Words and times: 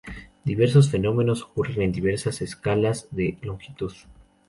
Diversos 0.43 0.89
fenómenos 0.89 1.43
ocurren 1.43 1.83
en 1.83 1.91
diversas 1.91 2.41
escalas 2.41 3.07
de 3.11 3.37
longitud. 3.43 3.93